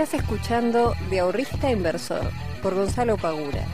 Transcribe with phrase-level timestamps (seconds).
[0.00, 2.22] Estás escuchando De Ahorrista Inversor
[2.62, 3.66] por Gonzalo Pagura,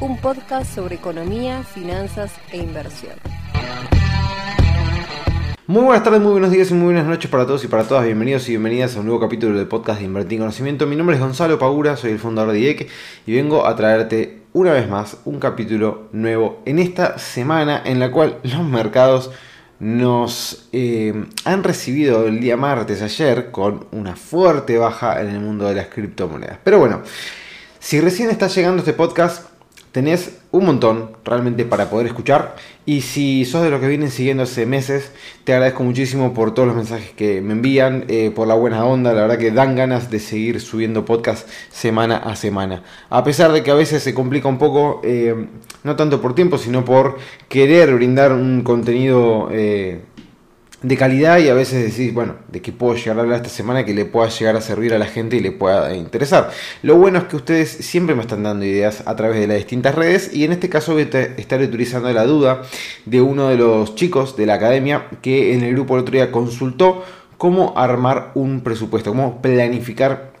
[0.00, 3.14] un podcast sobre economía, finanzas e inversión.
[5.66, 8.04] Muy buenas tardes, muy buenos días y muy buenas noches para todos y para todas.
[8.04, 10.86] Bienvenidos y bienvenidas a un nuevo capítulo del podcast de Invertir en Conocimiento.
[10.86, 12.90] Mi nombre es Gonzalo Pagura, soy el fundador de IEC
[13.26, 18.12] y vengo a traerte una vez más un capítulo nuevo en esta semana en la
[18.12, 19.30] cual los mercados
[19.82, 21.12] nos eh,
[21.44, 25.88] han recibido el día martes ayer con una fuerte baja en el mundo de las
[25.88, 26.58] criptomonedas.
[26.62, 27.02] Pero bueno,
[27.80, 29.48] si recién está llegando este podcast,
[29.90, 32.54] tenés un montón realmente para poder escuchar.
[32.84, 35.12] Y si sos de los que vienen siguiendo hace meses,
[35.44, 39.12] te agradezco muchísimo por todos los mensajes que me envían, eh, por la buena onda.
[39.12, 42.82] La verdad que dan ganas de seguir subiendo podcast semana a semana.
[43.08, 45.46] A pesar de que a veces se complica un poco, eh,
[45.84, 50.02] no tanto por tiempo, sino por querer brindar un contenido eh,
[50.82, 53.84] de calidad y a veces decís, bueno, de qué puedo llegar a hablar esta semana
[53.84, 56.50] que le pueda llegar a servir a la gente y le pueda interesar.
[56.82, 59.94] Lo bueno es que ustedes siempre me están dando ideas a través de las distintas
[59.94, 62.62] redes y en este caso voy a estar utilizando la duda
[63.06, 66.32] de uno de los chicos de la academia que en el grupo el otro día
[66.32, 67.04] consultó
[67.38, 70.32] cómo armar un presupuesto, cómo planificar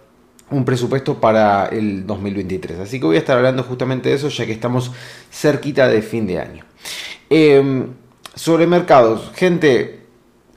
[0.50, 2.80] un presupuesto para el 2023.
[2.80, 4.92] Así que voy a estar hablando justamente de eso ya que estamos
[5.30, 6.64] cerquita de fin de año.
[7.30, 7.88] Em,
[8.34, 10.01] sobre mercados, gente,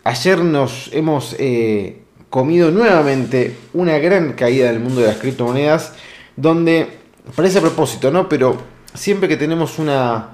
[0.07, 5.93] Ayer nos hemos eh, comido nuevamente una gran caída del mundo de las criptomonedas,
[6.35, 6.87] donde
[7.35, 8.29] parece a propósito, ¿no?
[8.29, 8.55] Pero
[8.93, 10.29] siempre que tenemos una,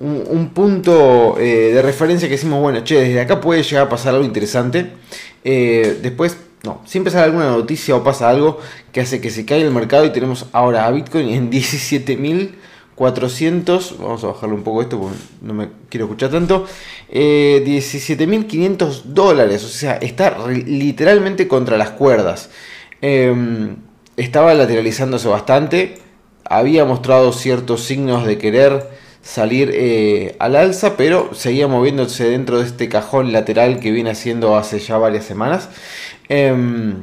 [0.00, 4.14] un, punto eh, de referencia que decimos, bueno, che, desde acá puede llegar a pasar
[4.14, 4.92] algo interesante,
[5.44, 8.58] eh, después no, siempre sale alguna noticia o pasa algo
[8.90, 12.52] que hace que se caiga el mercado y tenemos ahora a Bitcoin en 17.000
[13.00, 16.66] 400, vamos a bajarle un poco esto porque no me quiero escuchar tanto,
[17.08, 22.50] eh, 17.500 dólares, o sea, está literalmente contra las cuerdas.
[23.00, 23.76] Em,
[24.18, 25.96] estaba lateralizándose bastante,
[26.44, 28.90] había mostrado ciertos signos de querer
[29.22, 34.58] salir eh, al alza, pero seguía moviéndose dentro de este cajón lateral que viene haciendo
[34.58, 35.70] hace ya varias semanas.
[36.28, 36.96] Em,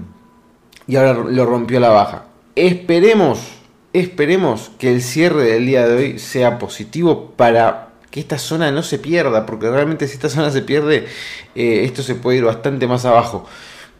[0.85, 2.25] y ahora lo rompió la baja.
[2.55, 3.56] Esperemos
[3.93, 8.83] Esperemos que el cierre del día de hoy sea positivo para que esta zona no
[8.83, 11.07] se pierda, porque realmente si esta zona se pierde,
[11.55, 13.45] eh, esto se puede ir bastante más abajo.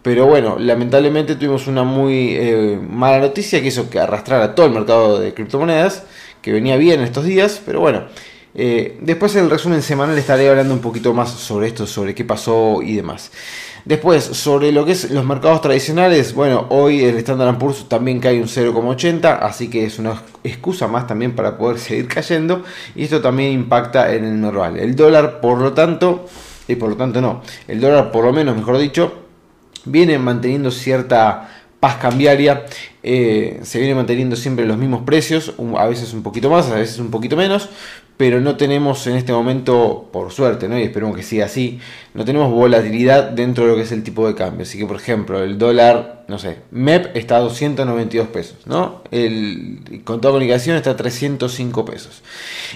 [0.02, 4.72] Pero bueno, lamentablemente tuvimos una muy eh, mala noticia que hizo que arrastrara todo el
[4.74, 6.04] mercado de criptomonedas,
[6.42, 8.06] que venía bien estos días, pero bueno.
[8.60, 12.26] Eh, después en el resumen semanal estaré hablando un poquito más sobre esto, sobre qué
[12.26, 13.32] pasó y demás.
[13.86, 18.42] Después, sobre lo que es los mercados tradicionales, bueno, hoy el Standard Poor's también cae
[18.42, 22.64] un 0,80, así que es una excusa más también para poder seguir cayendo
[22.96, 24.78] y esto también impacta en el normal.
[24.78, 26.26] El dólar, por lo tanto,
[26.68, 29.14] y por lo tanto no, el dólar por lo menos, mejor dicho,
[29.86, 31.50] viene manteniendo cierta
[31.80, 32.66] paz cambiaria,
[33.04, 37.00] eh, se viene manteniendo siempre los mismos precios, a veces un poquito más, a veces
[37.00, 37.70] un poquito menos,
[38.18, 40.78] pero no tenemos en este momento, por suerte, ¿no?
[40.78, 41.80] y esperemos que siga así,
[42.16, 44.64] no tenemos volatilidad dentro de lo que es el tipo de cambio.
[44.64, 49.04] Así que, por ejemplo, el dólar, no sé, MEP está a 292 pesos, ¿no?
[49.12, 52.24] El, con toda comunicación está a 305 pesos.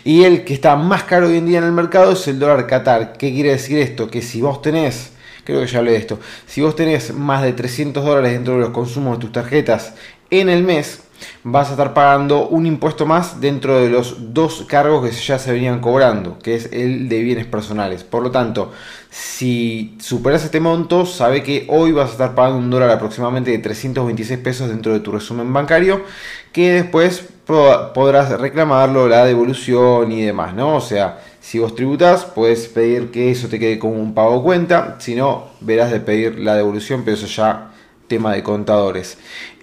[0.04, 2.68] Y el que está más caro hoy en día en el mercado es el dólar
[2.68, 3.14] Qatar.
[3.14, 4.12] ¿Qué quiere decir esto?
[4.12, 5.12] Que si vos tenés
[5.44, 6.20] creo que ya hablé de esto.
[6.46, 9.96] Si vos tenés más de 300 dólares dentro de los consumos de tus tarjetas
[10.30, 11.02] en el mes,
[11.44, 15.52] vas a estar pagando un impuesto más dentro de los dos cargos que ya se
[15.52, 18.04] venían cobrando, que es el de bienes personales.
[18.04, 18.72] Por lo tanto,
[19.10, 23.60] si superas este monto, sabe que hoy vas a estar pagando un dólar aproximadamente de
[23.60, 26.04] 326 pesos dentro de tu resumen bancario,
[26.52, 30.76] que después podrás reclamarlo, la devolución y demás, ¿no?
[30.76, 34.98] O sea, si vos tributas, puedes pedir que eso te quede como un pago cuenta,
[35.00, 37.72] si no, verás de pedir la devolución, pero eso ya
[38.08, 39.18] tema de contadores.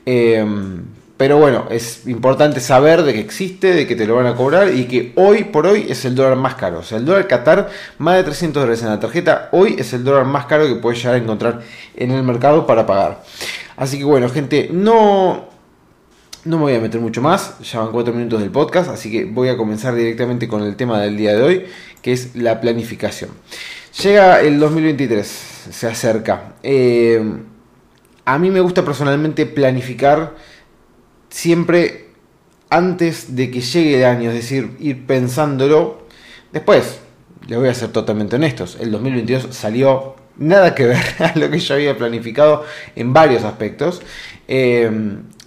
[0.05, 0.85] Em,
[1.19, 4.73] pero bueno, es importante saber de que existe, de que te lo van a cobrar
[4.73, 6.79] y que hoy por hoy es el dólar más caro.
[6.79, 7.69] O sea, el dólar Qatar,
[7.99, 11.01] más de 300 dólares en la tarjeta, hoy es el dólar más caro que puedes
[11.01, 11.61] llegar a encontrar
[11.97, 13.25] en el mercado para pagar.
[13.77, 15.49] Así que bueno, gente, no,
[16.45, 19.25] no me voy a meter mucho más, ya van 4 minutos del podcast, así que
[19.25, 21.65] voy a comenzar directamente con el tema del día de hoy,
[22.01, 23.31] que es la planificación.
[24.05, 25.27] Llega el 2023,
[25.73, 26.55] se acerca.
[26.63, 27.21] Eh,
[28.25, 30.35] a mí me gusta personalmente planificar
[31.29, 32.09] siempre
[32.71, 36.07] antes de que llegue el año, es decir, ir pensándolo.
[36.53, 37.01] Después,
[37.47, 41.59] les voy a ser totalmente honestos, el 2022 salió nada que ver a lo que
[41.59, 42.65] yo había planificado
[42.97, 44.03] en varios aspectos.
[44.47, 44.91] Eh,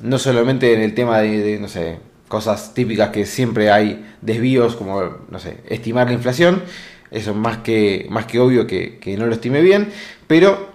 [0.01, 5.17] no solamente en el tema de, no sé, cosas típicas que siempre hay desvíos, como,
[5.29, 6.63] no sé, estimar la inflación.
[7.11, 9.89] Eso es más que, más que obvio que, que no lo estime bien.
[10.27, 10.71] Pero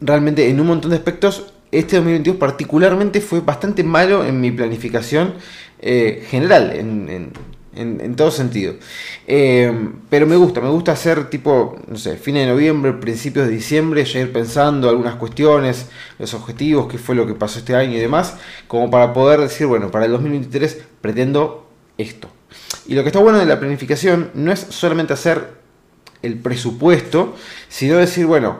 [0.00, 5.34] realmente en un montón de aspectos este 2022 particularmente fue bastante malo en mi planificación
[5.80, 7.32] eh, general, en,
[7.76, 8.74] en, todo sentido.
[9.26, 9.72] Eh,
[10.08, 14.04] pero me gusta, me gusta hacer tipo, no sé, fines de noviembre, principios de diciembre,
[14.04, 15.86] ya ir pensando algunas cuestiones,
[16.18, 18.36] los objetivos, qué fue lo que pasó este año y demás,
[18.68, 21.68] como para poder decir, bueno, para el 2023 pretendo
[21.98, 22.28] esto.
[22.86, 25.54] Y lo que está bueno de la planificación no es solamente hacer
[26.22, 27.34] el presupuesto,
[27.68, 28.58] sino decir, bueno,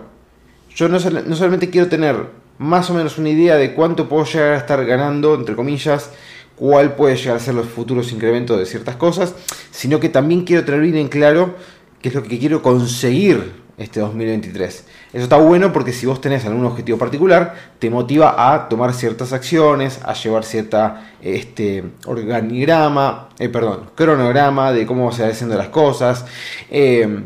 [0.75, 4.59] yo no solamente quiero tener más o menos una idea de cuánto puedo llegar a
[4.59, 6.11] estar ganando, entre comillas,
[6.57, 9.35] cuál puede llegar a ser los futuros incrementos de ciertas cosas,
[9.71, 11.55] sino que también quiero tener bien en claro
[12.01, 14.87] qué es lo que quiero conseguir este 2023.
[15.13, 19.33] Eso está bueno porque si vos tenés algún objetivo particular, te motiva a tomar ciertas
[19.33, 25.69] acciones, a llevar cierta este, organigrama, eh, perdón, cronograma de cómo se van haciendo las
[25.69, 26.25] cosas,
[26.71, 27.25] eh,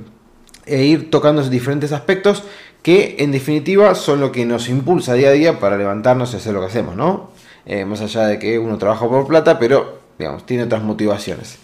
[0.65, 2.45] e ir tocando diferentes aspectos
[2.89, 6.55] que en definitiva son lo que nos impulsa día a día para levantarnos y hacer
[6.55, 7.31] lo que hacemos, ¿no?
[7.67, 11.59] Eh, más allá de que uno trabaja por plata, pero digamos, tiene otras motivaciones.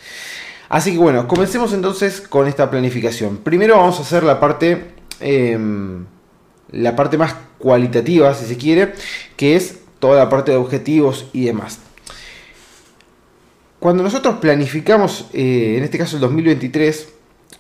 [0.69, 3.39] Así que bueno, comencemos entonces con esta planificación.
[3.39, 6.05] Primero vamos a hacer la parte, em,
[6.71, 8.93] la parte más cualitativa, si se quiere,
[9.35, 11.79] que es toda la parte de objetivos y demás.
[13.81, 17.14] Cuando nosotros planificamos, eh, en este caso el 2023,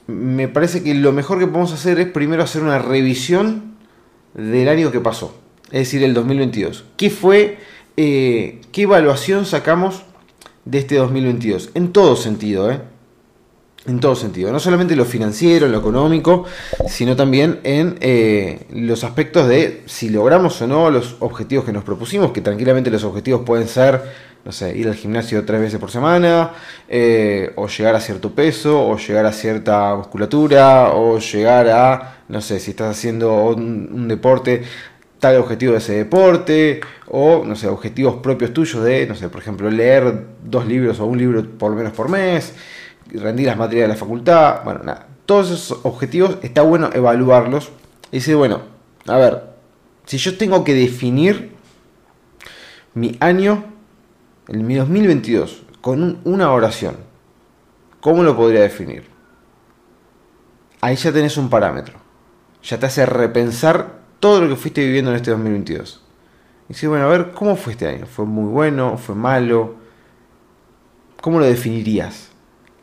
[0.07, 3.75] me parece que lo mejor que podemos hacer es primero hacer una revisión
[4.35, 5.37] del año que pasó,
[5.67, 6.85] es decir, el 2022.
[6.97, 7.59] ¿Qué fue
[7.97, 10.03] eh, qué evaluación sacamos
[10.65, 11.71] de este 2022.
[11.75, 12.81] En todo sentido, ¿eh?
[13.87, 14.51] En todo sentido.
[14.51, 16.47] No solamente en lo financiero, lo económico,
[16.89, 21.85] sino también en eh, los aspectos de si logramos o no los objetivos que nos
[21.85, 24.01] propusimos, que tranquilamente los objetivos pueden ser,
[24.43, 26.53] no sé, ir al gimnasio tres veces por semana,
[27.57, 32.61] o llegar a cierto peso, o llegar a cierta musculatura, o llegar a, no sé,
[32.61, 34.63] si estás haciendo un deporte,
[35.25, 39.41] tal objetivo de ese deporte, o, no sé, objetivos propios tuyos de, no sé, por
[39.41, 42.53] ejemplo, leer dos libros o un libro por lo menos por mes,
[43.11, 45.09] rendir las materias de la facultad, bueno, nada.
[45.27, 47.71] Todos esos objetivos está bueno evaluarlos
[48.11, 48.63] y decir, bueno,
[49.07, 49.55] a ver,
[50.07, 51.53] si yo tengo que definir
[52.95, 53.65] mi año,
[54.49, 56.97] en mi 2022, con una oración,
[58.01, 59.05] ¿cómo lo podría definir?
[60.81, 61.99] Ahí ya tenés un parámetro.
[62.63, 66.03] Ya te hace repensar todo lo que fuiste viviendo en este 2022.
[66.69, 68.07] Y decir, bueno, a ver, ¿cómo fue este año?
[68.07, 68.97] ¿Fue muy bueno?
[68.99, 69.77] ¿Fue malo?
[71.21, 72.34] ¿Cómo lo definirías?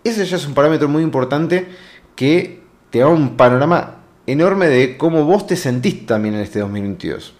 [0.03, 1.67] Ese ya es un parámetro muy importante
[2.15, 7.33] que te da un panorama enorme de cómo vos te sentís también en este 2022.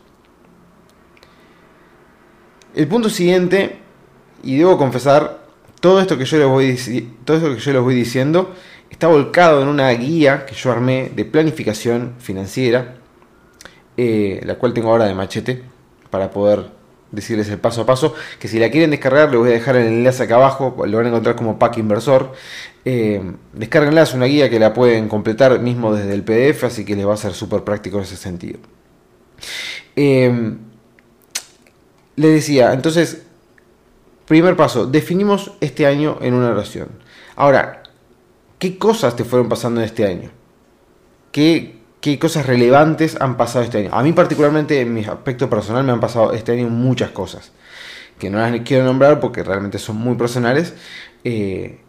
[2.74, 3.80] El punto siguiente,
[4.44, 5.42] y debo confesar,
[5.80, 8.54] todo esto que yo les voy, todo esto que yo les voy diciendo
[8.90, 13.02] está volcado en una guía que yo armé de planificación financiera
[13.98, 15.64] eh, la cual tengo ahora de machete,
[16.10, 16.66] para poder
[17.12, 19.88] decirles el paso a paso, que si la quieren descargar les voy a dejar el
[19.88, 22.34] enlace acá abajo, lo van a encontrar como pack inversor.
[22.86, 23.22] Eh,
[23.54, 27.08] descarguenla, es una guía que la pueden completar mismo desde el PDF, así que les
[27.08, 28.60] va a ser súper práctico en ese sentido.
[29.96, 30.56] Eh,
[32.16, 33.24] les decía, entonces,
[34.26, 36.90] primer paso, definimos este año en una oración.
[37.36, 37.84] Ahora,
[38.60, 40.30] ¿qué cosas te fueron pasando en este año?
[41.32, 43.90] ¿Qué, qué cosas relevantes han pasado este año.
[43.94, 47.52] A mí particularmente en mi aspecto personal me han pasado este año muchas cosas,
[48.20, 50.74] que no las quiero nombrar porque realmente son muy personales,
[51.24, 51.80] eh,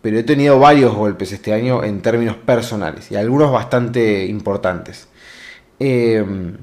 [0.00, 5.08] pero he tenido varios golpes este año en términos personales y algunos bastante importantes.
[5.80, 6.56] Em,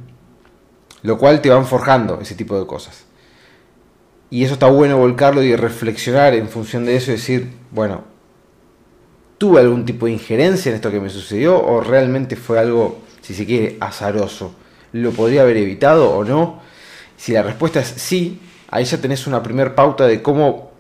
[1.04, 3.06] lo cual te van forjando ese tipo de cosas.
[4.30, 8.04] Y eso está bueno volcarlo y reflexionar en función de eso y decir, bueno,
[9.38, 13.34] ¿Tuve algún tipo de injerencia en esto que me sucedió o realmente fue algo, si
[13.34, 14.56] se quiere, azaroso?
[14.94, 16.62] ¿Lo podría haber evitado o no?
[17.18, 18.40] Si la respuesta es sí,
[18.70, 20.72] ahí ya tenés una primer pauta de cómo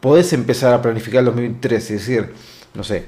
[0.00, 1.90] podés empezar a planificar el 2003.
[1.90, 2.34] Es decir,
[2.74, 3.06] no sé,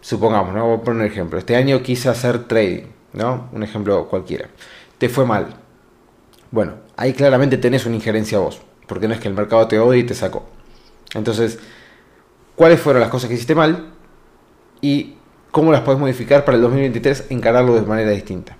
[0.00, 0.66] supongamos, ¿no?
[0.66, 1.38] voy a poner un ejemplo.
[1.38, 3.48] Este año quise hacer trading, ¿no?
[3.52, 4.48] Un ejemplo cualquiera.
[4.98, 5.56] Te fue mal.
[6.50, 10.00] Bueno, ahí claramente tenés una injerencia vos, porque no es que el mercado te odie
[10.00, 10.44] y te sacó.
[11.14, 11.58] Entonces,
[12.54, 13.92] ¿cuáles fueron las cosas que hiciste mal?
[14.82, 15.14] Y
[15.50, 18.56] cómo las puedes modificar para el 2023, encararlo de manera distinta.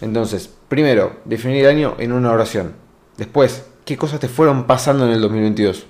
[0.00, 2.72] Entonces, primero, definir el año en una oración.
[3.16, 5.86] Después, ¿qué cosas te fueron pasando en el 2022?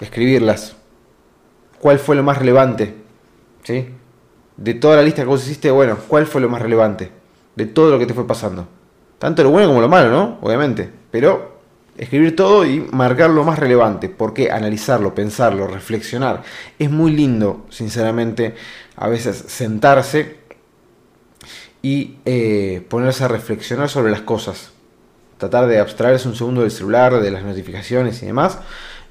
[0.00, 0.76] Escribirlas.
[1.78, 2.94] ¿Cuál fue lo más relevante?
[3.64, 3.88] ¿Sí?
[4.56, 7.10] De toda la lista que vos hiciste, bueno, ¿cuál fue lo más relevante?
[7.56, 8.66] De todo lo que te fue pasando.
[9.18, 10.38] Tanto lo bueno como lo malo, ¿no?
[10.40, 10.90] Obviamente.
[11.10, 11.51] Pero
[11.96, 14.08] escribir todo y marcar lo más relevante.
[14.08, 16.42] porque Analizarlo, pensarlo, reflexionar.
[16.78, 18.54] Es muy lindo, sinceramente,
[18.96, 20.42] a veces sentarse
[21.82, 24.70] y eh, ponerse a reflexionar sobre las cosas.
[25.38, 28.60] tratar de abstraerse un segundo del celular, de las notificaciones y demás,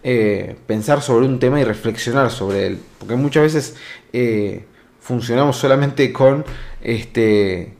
[0.01, 2.79] eh, pensar sobre un tema y reflexionar sobre él.
[2.97, 3.75] Porque muchas veces
[4.13, 4.63] eh,
[5.01, 6.45] funcionamos solamente con
[6.81, 7.73] este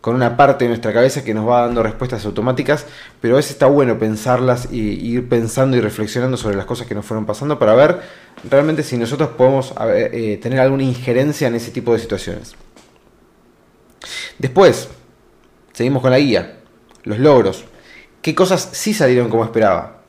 [0.00, 2.86] con una parte de nuestra cabeza que nos va dando respuestas automáticas,
[3.20, 6.94] pero a veces está bueno pensarlas y, ir pensando y reflexionando sobre las cosas que
[6.94, 8.00] nos fueron pasando para ver
[8.48, 12.54] realmente si nosotros podemos eh, tener alguna injerencia en ese tipo de situaciones.
[14.38, 14.88] Después,
[15.72, 16.60] seguimos con la guía,
[17.02, 17.64] los logros.
[18.22, 20.02] ¿Qué cosas sí salieron como esperaba?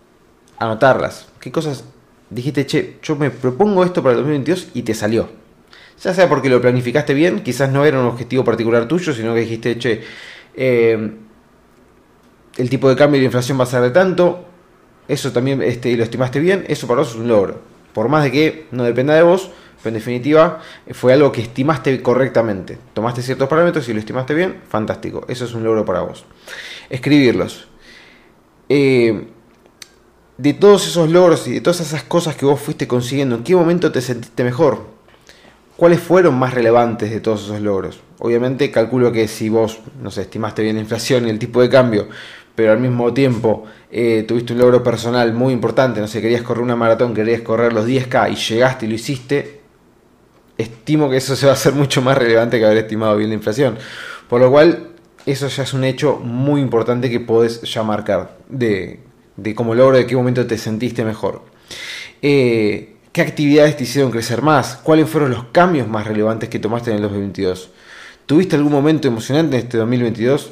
[0.60, 1.28] Anotarlas.
[1.40, 1.84] ¿Qué cosas
[2.30, 5.39] dijiste, che, yo me propongo esto para el 2022 y te salió?
[6.02, 9.42] Ya sea porque lo planificaste bien, quizás no era un objetivo particular tuyo, sino que
[9.42, 10.02] dijiste, che,
[10.56, 11.12] eh,
[12.58, 14.46] el tipo de cambio y la inflación va a ser de tanto,
[15.08, 17.60] eso también este, lo estimaste bien, eso para vos es un logro.
[17.94, 19.50] Por más de que no dependa de vos,
[19.82, 22.78] pero en definitiva fue algo que estimaste correctamente.
[22.94, 25.26] Tomaste ciertos parámetros y lo estimaste bien, fantástico.
[25.28, 26.26] Eso es un logro para vos.
[26.90, 27.68] Escribirlos.
[28.68, 29.28] Eh,
[30.38, 33.56] de todos esos logros y de todas esas cosas que vos fuiste consiguiendo, ¿en qué
[33.56, 34.99] momento te sentiste mejor?
[35.80, 38.02] ¿Cuáles fueron más relevantes de todos esos logros?
[38.18, 41.70] Obviamente calculo que si vos, no sé, estimaste bien la inflación y el tipo de
[41.70, 42.10] cambio,
[42.54, 46.64] pero al mismo tiempo eh, tuviste un logro personal muy importante, no sé, querías correr
[46.64, 49.62] una maratón, querías correr los 10K y llegaste y lo hiciste,
[50.58, 53.36] estimo que eso se va a hacer mucho más relevante que haber estimado bien la
[53.36, 53.78] inflación.
[54.28, 54.90] Por lo cual,
[55.26, 59.00] eso ya es un hecho muy importante que podés ya marcar de,
[59.38, 61.42] de como logro, de qué momento te sentiste mejor.
[62.22, 64.76] Eh, ¿Qué actividades te hicieron crecer más?
[64.76, 67.72] ¿Cuáles fueron los cambios más relevantes que tomaste en el 2022?
[68.28, 70.52] ¿Tuviste algún momento emocionante en este 2022?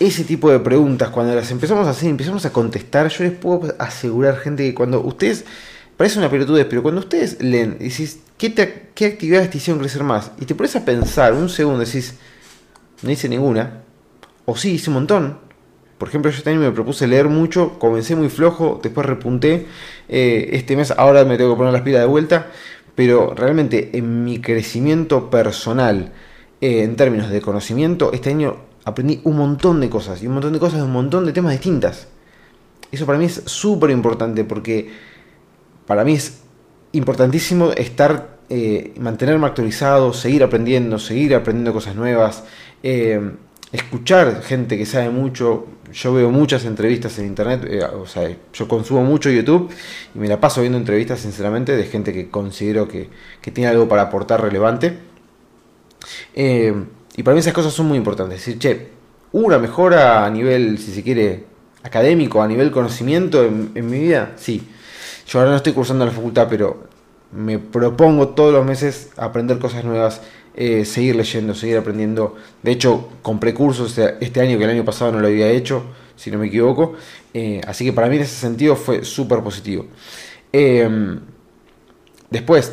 [0.00, 3.72] Ese tipo de preguntas, cuando las empezamos a hacer, empezamos a contestar, yo les puedo
[3.78, 5.44] asegurar, gente, que cuando ustedes,
[5.96, 8.52] parece una pelotudez, pero cuando ustedes leen decís, ¿qué,
[8.92, 10.32] ¿qué actividades te hicieron crecer más?
[10.40, 12.14] Y te pones a pensar un segundo, decís,
[13.02, 13.82] no hice ninguna,
[14.44, 15.38] o sí, hice un montón,
[15.98, 19.66] por ejemplo, yo también me propuse leer mucho, comencé muy flojo, después repunté.
[20.08, 22.48] Eh, este mes ahora me tengo que poner las pilas de vuelta,
[22.94, 26.12] pero realmente en mi crecimiento personal,
[26.60, 30.52] eh, en términos de conocimiento, este año aprendí un montón de cosas, y un montón
[30.52, 32.08] de cosas de un montón de temas distintas.
[32.92, 34.90] Eso para mí es súper importante porque
[35.86, 36.42] para mí es
[36.92, 42.44] importantísimo estar, eh, mantenerme actualizado, seguir aprendiendo, seguir aprendiendo cosas nuevas
[43.72, 45.66] escuchar gente que sabe mucho.
[45.92, 49.70] Yo veo muchas entrevistas en internet, eh, o sea, yo consumo mucho YouTube
[50.14, 53.08] y me la paso viendo entrevistas, sinceramente, de gente que considero que,
[53.52, 54.98] tiene algo para aportar relevante.
[56.34, 56.74] Eh,
[57.16, 58.38] y para mí esas cosas son muy importantes.
[58.38, 58.88] decir, che,
[59.32, 61.44] una mejora a nivel, si se quiere,
[61.82, 64.68] académico, a nivel conocimiento en, mi vida, sí.
[65.26, 66.84] Yo ahora no estoy cursando la facultad, pero
[67.32, 70.20] me propongo todos los meses aprender cosas nuevas
[70.56, 72.34] eh, seguir leyendo, seguir aprendiendo.
[72.62, 75.84] De hecho, compré cursos este año que el año pasado no lo había hecho,
[76.16, 76.94] si no me equivoco.
[77.34, 79.86] Eh, así que para mí en ese sentido fue súper positivo.
[80.52, 81.20] Em,
[82.30, 82.72] después,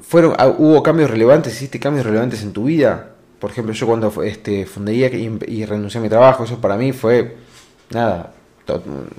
[0.00, 1.54] fueron, ah, ¿hubo cambios relevantes?
[1.54, 3.10] ¿Hiciste cambios relevantes en tu vida?
[3.40, 7.36] Por ejemplo, yo cuando este, fundé y, renuncié a mi trabajo, eso para mí fue,
[7.90, 8.34] nada,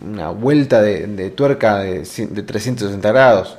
[0.02, 3.58] una vuelta de, tuerca de, de 360 grados.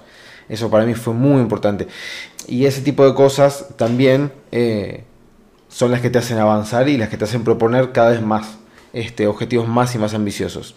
[0.49, 1.89] Eso para mí fue muy importante.
[2.47, 5.05] Y ese tipo de cosas también eh,
[5.69, 8.59] son las que te hacen avanzar y las que te hacen proponer cada vez más
[8.93, 10.75] este, objetivos más y más ambiciosos.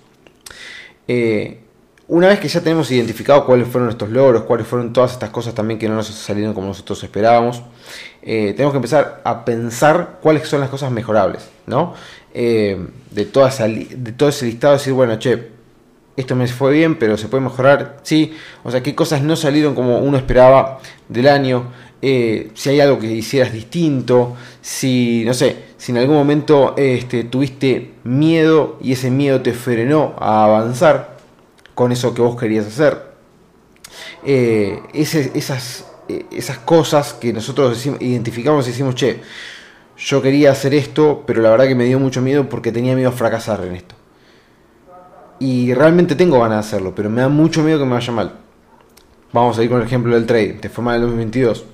[1.07, 1.61] Eh,
[2.07, 5.53] una vez que ya tenemos identificado cuáles fueron estos logros, cuáles fueron todas estas cosas
[5.53, 7.61] también que no nos salieron como nosotros esperábamos,
[8.21, 11.93] eh, tenemos que empezar a pensar cuáles son las cosas mejorables, ¿no?
[12.33, 15.56] de, toda de todo ese listado, decir, bueno, che,
[16.17, 18.33] esto me fue bien, pero se puede mejorar, sí,
[18.63, 21.67] o sea, qué cosas no salieron como uno esperaba del año,
[22.01, 27.23] eh, si hay algo que hicieras distinto, si, no sé, si en algún momento este,
[27.23, 31.17] tuviste miedo y ese miedo te frenó a avanzar
[31.75, 33.07] con eso que vos querías hacer.
[34.23, 39.21] Eh, esas, eh, esas cosas que nosotros identificamos y decimos, che,
[39.97, 43.09] yo quería hacer esto, pero la verdad que me dio mucho miedo porque tenía miedo
[43.09, 43.96] a fracasar en esto.
[45.39, 48.31] Y realmente tengo ganas de hacerlo, pero me da mucho miedo que me vaya mal.
[49.33, 50.53] Vamos a ir con el ejemplo del trade.
[50.53, 51.65] Te fue mal el 2022.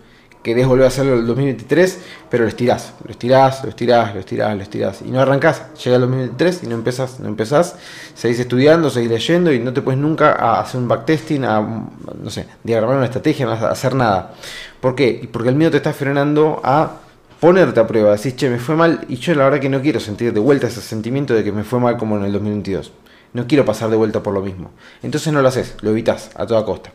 [0.43, 4.55] Querés volver a hacerlo el 2023, pero lo estirás, lo estirás, lo estirás, lo estirás,
[4.57, 5.01] lo estirás.
[5.01, 5.63] Y no arrancás.
[5.81, 7.77] Llega el 2023 y no empezás, no empezás.
[8.13, 12.29] Seguís estudiando, seguís leyendo y no te puedes nunca a hacer un backtesting, a, no
[12.29, 14.33] sé, diagramar una estrategia, a hacer nada.
[14.81, 15.29] ¿Por qué?
[15.31, 16.97] Porque el miedo te está frenando a
[17.39, 18.11] ponerte a prueba.
[18.13, 20.67] Decís, che, me fue mal y yo la verdad que no quiero sentir de vuelta
[20.67, 22.91] ese sentimiento de que me fue mal como en el 2022
[23.33, 24.71] no quiero pasar de vuelta por lo mismo.
[25.01, 26.91] Entonces no lo haces, lo evitas a toda costa.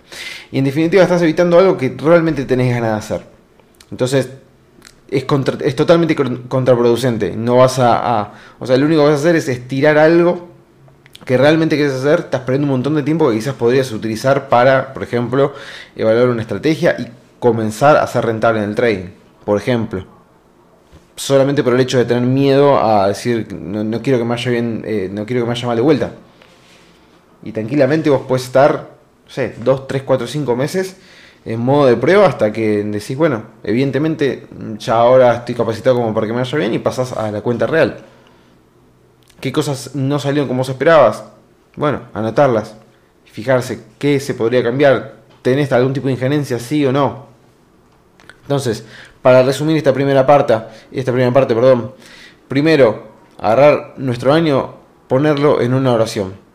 [0.53, 3.27] Y en definitiva estás evitando algo que realmente tenés ganas de hacer.
[3.91, 4.29] Entonces
[5.11, 5.25] es,
[5.65, 6.17] es totalmente
[6.49, 7.37] contraproducente.
[7.37, 10.49] No vas a, O sea, lo único que vas a hacer es estirar algo
[11.25, 14.95] que realmente quieres hacer, estás perdiendo un montón de tiempo que quizás podrías utilizar para,
[14.95, 15.53] por ejemplo,
[15.95, 19.07] evaluar una estrategia y comenzar a ser rentable en el trading,
[19.45, 20.07] por ejemplo.
[21.17, 24.83] Solamente por el hecho de tener miedo a decir, no, quiero que me vaya bien,
[24.87, 26.13] eh, no quiero que me vaya mal de vuelta.
[27.43, 28.91] Y tranquilamente vos puedes estar,
[29.25, 30.97] no sé, 2, 3, 4, 5 meses
[31.45, 34.47] en modo de prueba hasta que decís, bueno, evidentemente
[34.79, 37.67] ya ahora estoy capacitado como para que me vaya bien y pasás a la cuenta
[37.67, 37.99] real.
[39.41, 41.25] ¿Qué cosas no salieron como vos esperabas?
[41.77, 42.75] Bueno, anotarlas.
[43.25, 45.19] Fijarse qué se podría cambiar.
[45.43, 47.29] ¿Tenés algún tipo de injerencia, sí o no?
[48.43, 48.85] Entonces,
[49.23, 50.59] para resumir esta primera parte,
[50.91, 51.95] esta primera parte, perdón.
[52.49, 54.75] Primero, agarrar nuestro año,
[55.07, 56.48] ponerlo en una oración.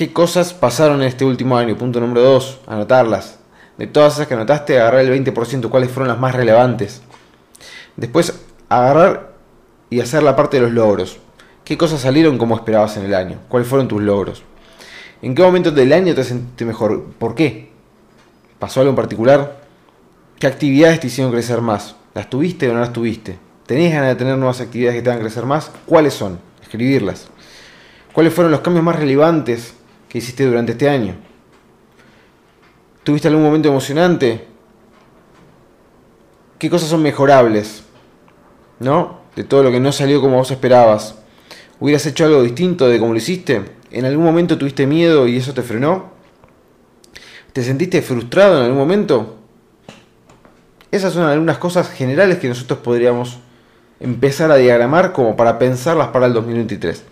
[0.00, 1.76] ¿Qué cosas pasaron en este último año?
[1.76, 3.38] Punto número dos, anotarlas.
[3.76, 7.02] De todas esas que anotaste, agarrar el 20%, cuáles fueron las más relevantes.
[7.96, 8.32] Después,
[8.70, 9.34] agarrar
[9.90, 11.18] y hacer la parte de los logros.
[11.64, 13.40] ¿Qué cosas salieron como esperabas en el año?
[13.50, 14.42] ¿Cuáles fueron tus logros?
[15.20, 17.04] ¿En qué momento del año te sentiste mejor?
[17.18, 17.70] ¿Por qué?
[18.58, 19.60] ¿Pasó algo en particular?
[20.38, 21.94] ¿Qué actividades te hicieron crecer más?
[22.14, 23.38] ¿Las tuviste o no las tuviste?
[23.66, 25.70] ¿Tenés ganas de tener nuevas actividades que te hagan crecer más?
[25.84, 26.38] ¿Cuáles son?
[26.62, 27.28] Escribirlas.
[28.14, 29.74] ¿Cuáles fueron los cambios más relevantes
[30.10, 31.14] que hiciste durante este año?
[33.04, 34.44] ¿Tuviste algún momento emocionante?
[36.58, 37.84] ¿Qué cosas son mejorables?
[38.80, 39.20] ¿No?
[39.36, 41.14] De todo lo que no salió como vos esperabas.
[41.78, 43.62] ¿Hubieras hecho algo distinto de como lo hiciste?
[43.90, 46.10] ¿En algún momento tuviste miedo y eso te frenó?
[47.52, 49.36] ¿Te sentiste frustrado en algún momento?
[50.90, 53.38] Esas son algunas cosas generales que nosotros podríamos
[54.00, 57.04] empezar a diagramar como para pensarlas para el 2023.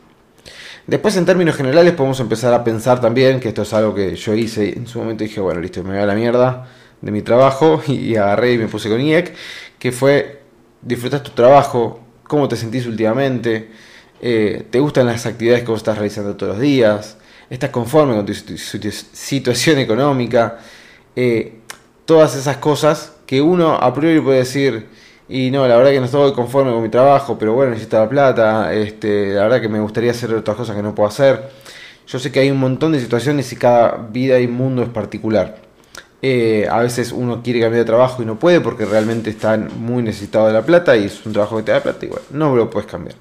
[0.88, 4.32] Después en términos generales podemos empezar a pensar también, que esto es algo que yo
[4.32, 6.66] hice en su momento dije, bueno, listo, me voy a la mierda
[7.02, 9.34] de mi trabajo y agarré y me puse con IEC,
[9.78, 10.40] que fue,
[10.80, 13.68] disfrutas tu trabajo, cómo te sentís últimamente,
[14.22, 17.18] eh, te gustan las actividades que vos estás realizando todos los días,
[17.50, 20.58] estás conforme con tu, situación económica,
[21.14, 21.58] eh,
[22.06, 24.86] todas esas cosas que uno a priori puede decir,
[25.28, 28.08] y no, la verdad que no estoy conforme con mi trabajo, pero bueno, necesito la
[28.08, 31.50] plata, este, la verdad que me gustaría hacer otras cosas que no puedo hacer.
[32.06, 35.58] Yo sé que hay un montón de situaciones y cada vida y mundo es particular.
[36.22, 40.02] Eh, a veces uno quiere cambiar de trabajo y no puede porque realmente está muy
[40.02, 42.56] necesitado de la plata y es un trabajo que te da plata y bueno, no
[42.56, 43.14] lo puedes cambiar.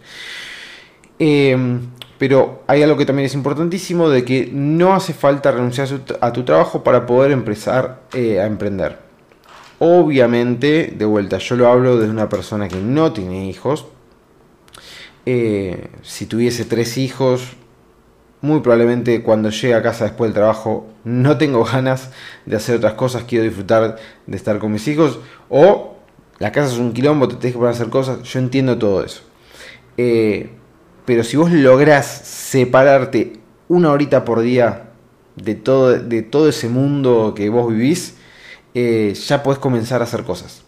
[1.19, 5.89] Em, pero hay algo que también es importantísimo de que no hace falta renunciar
[6.21, 9.06] a tu trabajo para poder empezar eh, a emprender.
[9.79, 13.85] Obviamente, de vuelta, yo lo hablo desde una persona que no tiene hijos.
[15.25, 17.57] Eh, si tuviese tres hijos,
[18.41, 22.11] muy probablemente cuando llegue a casa después del trabajo no tengo ganas
[22.45, 25.19] de hacer otras cosas, quiero disfrutar de estar con mis hijos.
[25.49, 25.97] O
[26.39, 29.03] la casa es un quilombo, te tienes que poner a hacer cosas, yo entiendo todo
[29.03, 29.21] eso.
[29.97, 30.51] Eh,
[31.05, 33.33] pero si vos lográs separarte
[33.67, 34.91] una horita por día
[35.35, 38.15] de todo, de todo ese mundo que vos vivís,
[38.79, 40.61] eh, ya podés comenzar a hacer cosas.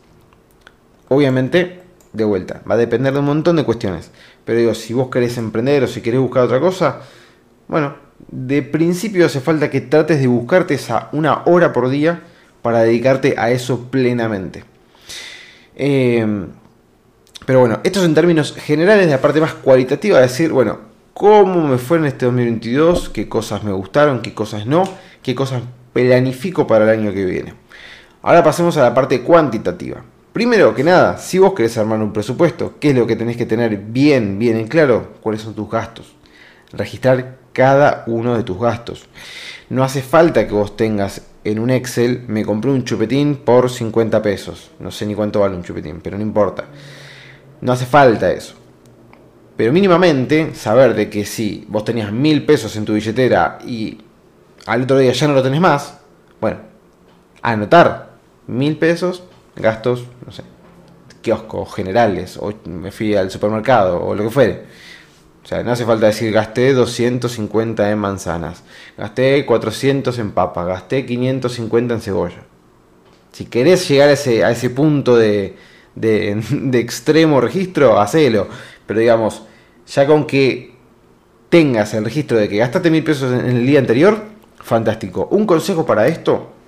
[1.10, 4.10] Obviamente, de vuelta, va a depender de un montón de cuestiones.
[4.45, 7.02] Pero digo, si vos querés emprender o si querés buscar otra cosa,
[7.67, 7.93] bueno,
[8.32, 12.24] de principio hace falta que trates de buscarte esa una hora por día
[12.63, 14.63] para dedicarte a eso plenamente.
[15.76, 16.48] Eh,
[17.45, 20.80] pero bueno, esto es en términos generales de la parte más cualitativa, de decir, bueno,
[21.13, 24.84] cómo me fue en este 2022, qué cosas me gustaron, qué cosas no,
[25.22, 25.62] qué cosas
[25.93, 27.54] planifico para el año que viene.
[28.22, 30.04] Ahora pasemos a la parte cuantitativa.
[30.34, 33.46] Primero que nada, si vos querés armar un presupuesto, ¿qué es lo que tenés que
[33.46, 35.14] tener bien, bien en claro?
[35.22, 36.14] ¿Cuáles son tus gastos?
[36.74, 39.08] Registrar cada uno de tus gastos.
[39.70, 44.22] No hace falta que vos tengas en un Excel, me compré un chupetín por 50
[44.22, 44.70] pesos.
[44.80, 46.66] No sé ni cuánto vale un chupetín, pero no importa.
[47.62, 48.56] No hace falta eso.
[49.56, 53.98] Pero mínimamente saber de que si vos tenías mil pesos en tu billetera y
[54.66, 55.98] al otro día ya no lo tenés más,
[56.40, 56.60] bueno,
[57.42, 58.09] anotar
[58.50, 59.24] mil pesos,
[59.56, 60.44] gastos, no sé,
[61.22, 64.64] kioscos generales, o me fui al supermercado, o lo que fuere.
[65.44, 68.64] O sea, no hace falta decir gasté 250 en manzanas,
[68.98, 72.44] gasté 400 en papa, gasté 550 en cebolla.
[73.32, 75.56] Si querés llegar a ese, a ese punto de,
[75.96, 78.48] de, de extremo registro, hacelo.
[78.86, 79.44] Pero digamos,
[79.88, 80.76] ya con que
[81.50, 84.24] tengas el registro de que gastaste mil pesos en el día anterior,
[84.62, 85.28] fantástico.
[85.32, 86.59] Un consejo para esto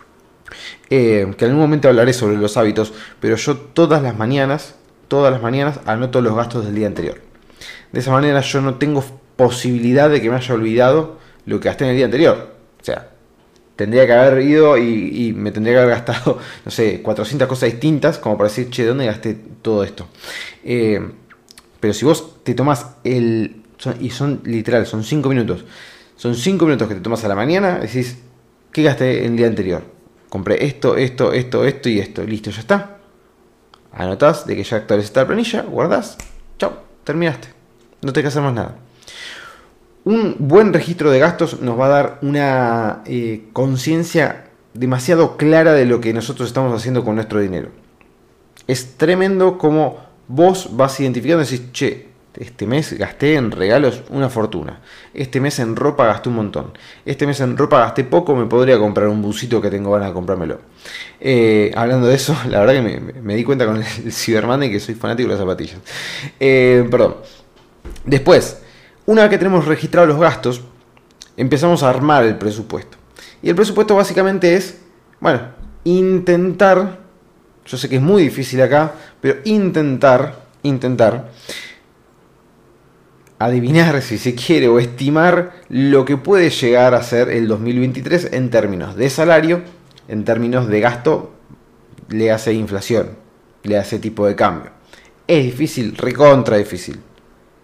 [0.90, 4.76] eh, que en algún momento hablaré sobre los hábitos, pero yo todas las mañanas,
[5.08, 7.22] todas las mañanas anoto los gastos del día anterior.
[7.92, 9.04] De esa manera yo no tengo
[9.36, 12.56] posibilidad de que me haya olvidado lo que gasté en el día anterior.
[12.80, 13.10] O sea,
[13.76, 18.18] tendría que haber ido y, me tendría que haber gastado, no sé, 400 cosas distintas
[18.18, 20.08] como para decir, che, ¿dónde gasté todo esto?
[20.64, 21.02] Eh,
[21.80, 23.62] pero si vos te tomas el
[24.00, 25.66] y son literal, son 5 minutos.
[26.16, 28.20] Son 5 minutos que te tomas a la mañana, decís,
[28.72, 29.84] ¿qué gasté el día anterior?
[30.32, 32.24] Compré esto, esto, esto, esto y esto.
[32.24, 33.00] Listo, ya está.
[33.92, 36.18] Anotás de que ya actualizaste la planilla, guardás,
[36.58, 36.72] chao,
[37.04, 37.50] terminaste.
[38.02, 38.78] No te que hacer más nada.
[40.06, 45.86] Un buen registro de gastos nos va a dar una eh, conciencia demasiado clara de
[45.86, 47.68] lo que nosotros estamos haciendo con nuestro dinero.
[48.68, 49.98] Es tremendo como
[50.30, 54.80] vos vas identificando y decís, che, este mes gasté en regalos una fortuna.
[55.14, 56.72] Este mes en ropa gasté un montón.
[57.06, 60.14] Este mes en ropa gasté poco, me podría comprar un busito que tengo ganas de
[60.14, 60.60] comprármelo.
[61.20, 64.96] Eh, hablando de eso, la verdad que me, di cuenta con el, Cyberman que soy
[64.96, 65.80] fanático de las zapatillas.
[66.40, 67.18] Eh, perdón.
[68.06, 68.62] Después,
[69.06, 70.62] una vez que tenemos registrados los gastos,
[71.36, 72.98] empezamos a armar el presupuesto.
[73.42, 74.80] Y el presupuesto básicamente es,
[75.20, 75.42] bueno,
[75.84, 77.00] intentar,
[77.66, 81.30] yo sé que es muy difícil acá, pero intentar, intentar
[83.46, 88.50] adivinar si se quiere o estimar lo que puede llegar a ser el 2023 en
[88.50, 89.62] términos de salario,
[90.08, 91.32] en términos de gasto,
[92.10, 93.12] le hace inflación,
[93.64, 94.72] le hace tipo de cambio.
[95.28, 97.00] Es difícil, recontra difícil,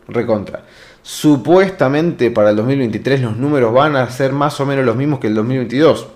[0.07, 0.65] recontra.
[1.01, 5.27] Supuestamente para el 2023 los números van a ser más o menos los mismos que
[5.27, 6.07] el 2022.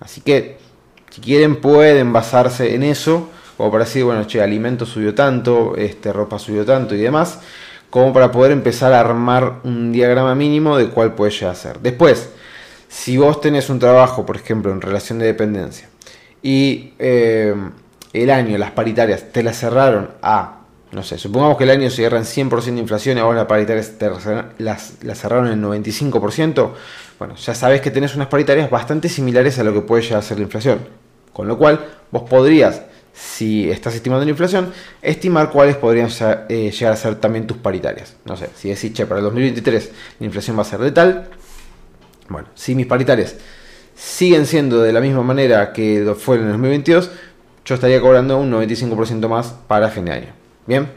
[0.00, 0.58] Así que
[1.10, 6.12] si quieren pueden basarse en eso, como para decir, bueno, che, alimento subió tanto, este,
[6.12, 7.40] ropa subió tanto y demás,
[7.90, 11.80] como para poder empezar a armar un diagrama mínimo de cuál puede llegar a ser.
[11.80, 12.30] Después,
[12.88, 15.88] si vos tenés un trabajo, por ejemplo, en relación de dependencia,
[16.42, 17.54] y eh,
[18.12, 20.58] el año, las paritarias, te las cerraron a
[20.90, 23.92] no sé, supongamos que el año cierra en 100% de inflación y ahora las paritarias
[24.58, 26.70] las, cerraron en 95%,
[27.18, 30.22] bueno, ya sabes que tenés unas paritarias bastante similares a lo que puede llegar a
[30.22, 30.78] ser la inflación.
[31.32, 32.82] Con lo cual, vos podrías,
[33.18, 36.08] si estás estimando la inflación, estimar cuáles podrían
[36.48, 38.14] eh, llegar a ser también tus paritarias.
[38.24, 41.28] No sé, si decís, che, para el 2023 la inflación va a ser de tal,
[42.28, 43.34] bueno, si mis paritarias
[43.96, 47.10] siguen siendo de la misma manera que fue en el 2022,
[47.64, 50.32] yo estaría cobrando un 95% más para fin de año.
[50.66, 50.88] Bien,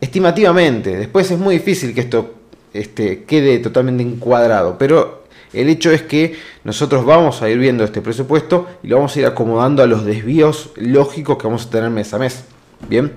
[0.00, 2.34] estimativamente, después es muy difícil que esto
[2.72, 5.23] este, quede totalmente encuadrado, pero
[5.54, 9.20] el hecho es que nosotros vamos a ir viendo este presupuesto y lo vamos a
[9.20, 12.44] ir acomodando a los desvíos lógicos que vamos a tener mes a mes.
[12.88, 13.12] Bien,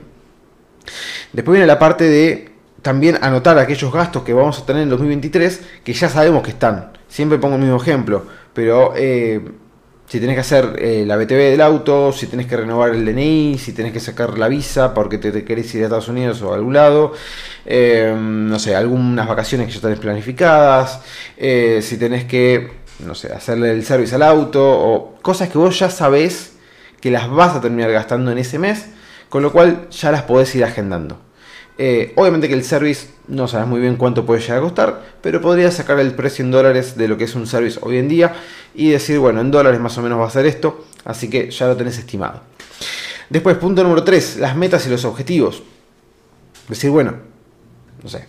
[1.33, 5.61] después viene la parte de también anotar aquellos gastos que vamos a tener en 2023
[5.83, 6.91] que ya sabemos que están.
[7.07, 9.41] Siempre pongo el mismo ejemplo, pero eh,
[10.07, 13.57] si tenés que hacer eh, la BTV del auto, si tenés que renovar el DNI,
[13.57, 16.55] si tenés que sacar la visa porque te, querés ir a Estados Unidos o a
[16.55, 17.11] algún lado,
[17.65, 21.01] eh, no sé, algunas vacaciones que ya tenés planificadas,
[21.35, 25.77] eh, si tenés que, no sé, hacerle el service al auto o cosas que vos
[25.77, 26.53] ya sabés
[27.01, 28.85] que las vas a terminar gastando en ese mes,
[29.27, 31.26] con lo cual ya las podés ir agendando.
[31.79, 35.41] Eh, obviamente que el service no sabes muy bien cuánto puede llegar a costar, pero
[35.41, 38.35] podrías sacar el precio en dólares de lo que es un service hoy en día
[38.73, 41.67] y decir, bueno, en dólares más o menos va a ser esto, así que ya
[41.67, 42.41] lo tenés estimado.
[43.29, 45.61] Después, punto número 3, las metas y los objetivos.
[46.67, 47.15] Decir, bueno,
[48.01, 48.25] no sé,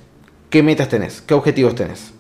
[0.51, 1.23] ¿qué metas tenés?
[1.23, 2.13] ¿Qué objetivos tenés?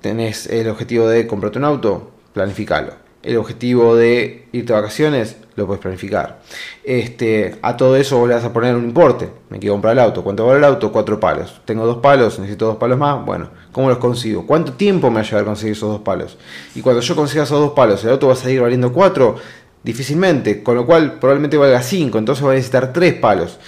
[0.00, 2.12] ¿Tenés el objetivo de comprarte un auto?
[2.32, 3.07] Planificalo.
[3.28, 6.40] El objetivo de irte a vacaciones, lo puedes planificar.
[6.82, 9.28] Este, a todo eso vos le vas a poner un importe.
[9.50, 10.24] Me quiero comprar el auto.
[10.24, 10.90] ¿Cuánto vale el auto?
[10.90, 11.60] Cuatro palos.
[11.66, 13.22] Tengo dos palos, necesito dos palos más.
[13.26, 14.46] Bueno, ¿cómo los consigo?
[14.46, 16.38] ¿Cuánto tiempo me va a llevar a conseguir esos dos palos?
[16.74, 19.36] Y cuando yo consiga esos dos palos, el auto va a seguir valiendo cuatro,
[19.82, 20.62] difícilmente.
[20.62, 22.16] Con lo cual probablemente valga cinco.
[22.16, 23.58] Entonces voy a necesitar tres palos.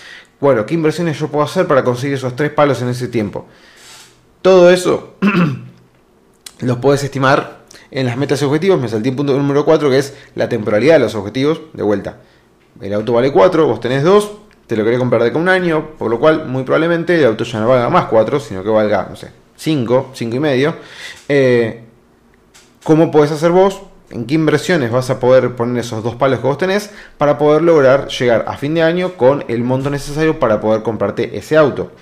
[0.41, 3.47] Bueno, ¿qué inversiones yo puedo hacer para conseguir esos tres palos en ese tiempo?
[4.41, 5.17] Todo eso
[6.61, 7.60] los puedes estimar
[7.91, 10.95] en las metas y objetivos me salté el punto número 4 que es la temporalidad
[10.95, 11.61] de los objetivos.
[11.73, 12.19] De vuelta,
[12.81, 14.33] el auto vale 4, vos tenés 2,
[14.67, 17.45] te lo querés comprar de con un año, por lo cual muy probablemente el auto
[17.45, 20.77] ya no valga más 4, sino que valga, no sé, 5, 5 y medio.
[21.29, 21.85] Eh,
[22.85, 23.83] ¿Cómo podés hacer vos?
[24.11, 27.63] ¿En qué inversiones vas a poder poner esos dos palos que vos tenés para poder
[27.63, 31.93] lograr llegar a fin de año con el monto necesario para poder comprarte ese auto?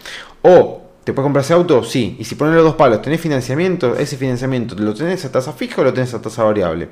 [0.43, 1.83] O ¿Te puedes comprar ese auto?
[1.85, 2.17] Sí.
[2.19, 3.97] Y si pones los dos palos, ¿tenés financiamiento?
[3.97, 6.91] Ese financiamiento, ¿lo tenés a tasa fija o lo tenés a tasa variable?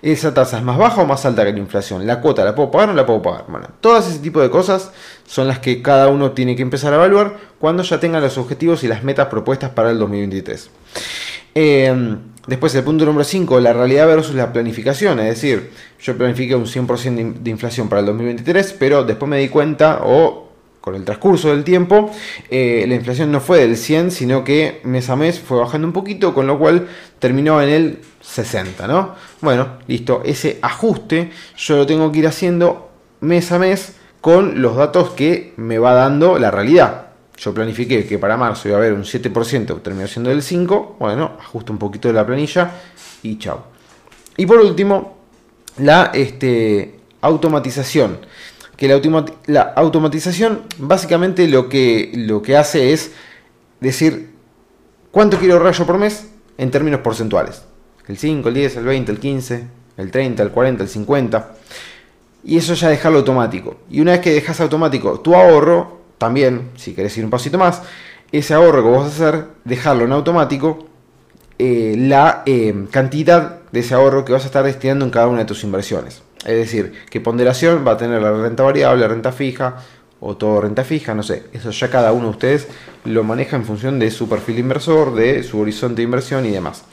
[0.00, 2.06] ¿Esa tasa es más baja o más alta que la inflación?
[2.06, 3.44] ¿La cuota la puedo pagar o no la puedo pagar?
[3.48, 4.92] Bueno, todas ese tipo de cosas
[5.26, 8.82] son las que cada uno tiene que empezar a evaluar cuando ya tenga los objetivos
[8.82, 10.70] y las metas propuestas para el 2023.
[11.54, 15.20] Eh, después el punto número 5, la realidad versus la planificación.
[15.20, 15.70] Es decir,
[16.00, 20.49] yo planifiqué un 100% de inflación para el 2023, pero después me di cuenta o
[20.80, 22.10] con el transcurso del tiempo,
[22.50, 25.92] eh, la inflación no fue del 100, sino que mes a mes fue bajando un
[25.92, 26.88] poquito, con lo cual
[27.18, 29.14] terminó en el 60, ¿no?
[29.40, 32.90] Bueno, listo, ese ajuste yo lo tengo que ir haciendo
[33.20, 37.06] mes a mes con los datos que me va dando la realidad.
[37.36, 41.32] yo planifiqué que para marzo iba a haber un 7%, terminó siendo el 5%, bueno,
[41.40, 42.70] ajusto un poquito de la planilla
[43.22, 43.64] y chao.
[44.36, 45.16] Y por último,
[45.78, 48.18] la este, automatización.
[48.80, 48.88] Que
[49.46, 53.12] la, automatización básicamente lo que, lo que hace es
[53.78, 54.30] decir
[55.10, 57.62] cuánto quiero ahorrar yo por mes en términos porcentuales.
[58.08, 59.64] El 5, el 10, el 20, el 15,
[59.98, 61.52] el 30, el 40, el 50.
[62.42, 63.76] Y eso ya dejarlo automático.
[63.90, 67.82] Y una vez que dejas automático tu ahorro, también, si querés ir un pasito más,
[68.32, 70.86] ese ahorro que vos vas a hacer, dejarlo en automático,
[71.58, 75.40] eh, la eh, cantidad de ese ahorro que vas a estar destinando en cada una
[75.40, 76.22] de tus inversiones.
[76.44, 79.76] Es decir, qué ponderación va a tener la renta variable, renta fija
[80.20, 81.44] o todo renta fija, no sé.
[81.52, 82.68] Eso ya cada uno de ustedes
[83.04, 86.84] lo maneja en función de su perfil inversor, de su horizonte de inversión y demás.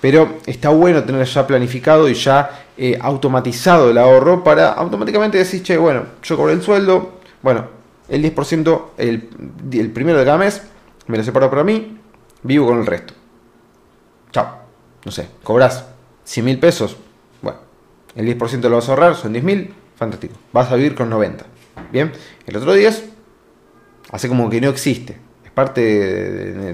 [0.00, 5.62] Pero está bueno tener ya planificado y ya eh, automatizado el ahorro para automáticamente decir,
[5.62, 7.66] che, bueno, yo cobré el sueldo, bueno,
[8.08, 9.28] el 10%, el,
[9.72, 10.62] el primero de cada mes,
[11.06, 11.98] me lo separo para mí,
[12.42, 13.14] vivo con el resto.
[14.32, 14.62] Chao.
[15.04, 15.86] No sé, cobras
[16.24, 16.96] 100 mil pesos,
[18.14, 20.34] el 10% lo vas a ahorrar, son 10 mil, fantástico.
[20.52, 21.44] Vas a vivir con 90.
[21.90, 22.12] Bien,
[22.46, 23.04] el otro 10
[24.10, 25.80] hace como que no existe, es parte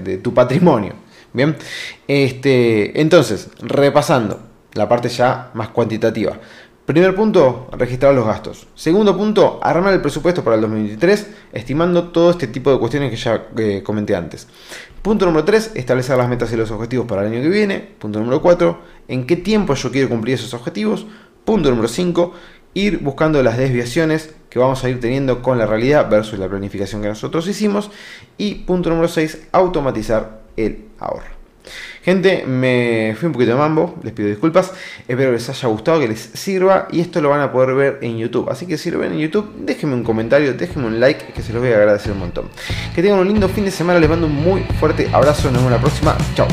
[0.01, 0.93] de, tu patrimonio.
[1.31, 1.55] Bien,
[2.07, 4.39] este, entonces, repasando
[4.73, 6.37] la parte ya más cuantitativa.
[6.89, 8.65] Primer punto, registrar los gastos.
[8.73, 13.15] Segundo punto, armar el presupuesto para el 2023, estimando todo este tipo de cuestiones que
[13.15, 14.47] ya eh, comenté antes.
[15.03, 17.79] Punto número 3, establecer las metas y los objetivos para el año que viene.
[17.79, 21.05] Punto número 4, en qué tiempo yo quiero cumplir esos objetivos.
[21.45, 22.33] Punto número 5,
[22.73, 27.01] ir buscando las desviaciones que vamos a ir teniendo con la realidad versus la planificación
[27.01, 27.91] que nosotros hicimos.
[28.37, 31.39] Y punto número 6, automatizar el ahorro.
[32.03, 34.73] Gente, me fui un poquito de mambo, les pido disculpas.
[35.07, 36.87] Espero que les haya gustado, que les sirva.
[36.91, 38.49] Y esto lo van a poder ver en YouTube.
[38.49, 41.53] Así que si lo ven en YouTube, déjenme un comentario, déjenme un like, que se
[41.53, 42.49] los voy a agradecer un montón.
[42.95, 45.51] Que tengan un lindo fin de semana, les mando un muy fuerte abrazo.
[45.51, 46.17] Nos vemos la próxima.
[46.35, 46.47] Chao.